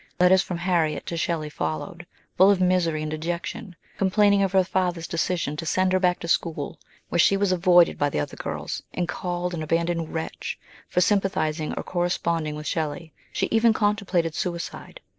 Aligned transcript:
Letters 0.19 0.41
from 0.41 0.57
Harriet 0.57 1.05
to 1.05 1.15
Shelley 1.15 1.51
followed, 1.51 2.07
full 2.35 2.49
of 2.49 2.59
misery 2.59 3.03
and 3.03 3.11
dejection, 3.11 3.75
complaining 3.99 4.41
of 4.41 4.51
her 4.53 4.63
father's 4.63 5.05
decision 5.05 5.55
to 5.57 5.65
send 5.67 5.93
her 5.93 5.99
back 5.99 6.17
to 6.21 6.27
school, 6.27 6.79
where 7.09 7.19
she 7.19 7.37
was 7.37 7.51
avoided 7.51 7.99
by 7.99 8.09
the 8.09 8.19
other 8.19 8.35
girls, 8.35 8.81
and 8.95 9.07
called 9.07 9.53
"an 9.53 9.61
abandoned 9.61 10.11
wretch" 10.11 10.57
for 10.87 11.01
sym 11.01 11.21
48 11.21 11.21
MRS. 11.21 11.33
SHELLEY. 11.55 11.69
pathising 11.69 11.77
or 11.77 11.83
corresponding 11.83 12.55
with 12.55 12.65
Shelley; 12.65 13.13
she 13.31 13.47
even 13.51 13.73
contemplated 13.73 14.33
suicide. 14.33 15.01